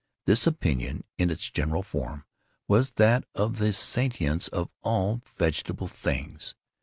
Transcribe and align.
This 0.25 0.47
opinion, 0.47 1.03
in 1.19 1.29
its 1.29 1.51
general 1.51 1.83
form, 1.83 2.25
was 2.67 2.93
that 2.93 3.23
of 3.35 3.59
the 3.59 3.71
sentience 3.71 4.47
of 4.47 4.71
all 4.81 5.21
vegetable 5.37 5.85
things. 5.87 6.55